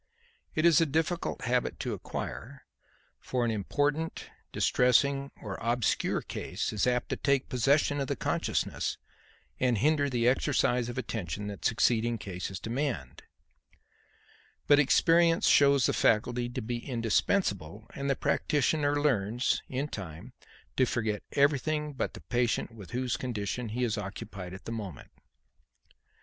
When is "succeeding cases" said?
11.65-12.59